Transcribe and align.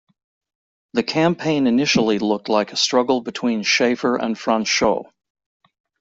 The 0.93 1.03
campaign 1.03 1.67
initially 1.67 2.17
looked 2.17 2.49
like 2.49 2.73
a 2.73 2.75
struggle 2.75 3.21
between 3.21 3.61
Schaefer 3.61 4.15
and 4.15 4.35
Franchot. 4.35 5.05